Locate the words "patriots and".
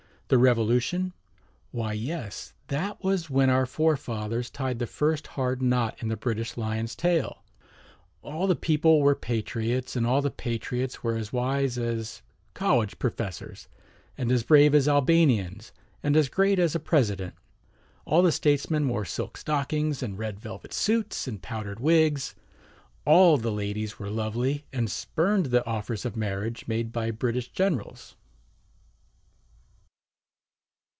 9.13-10.07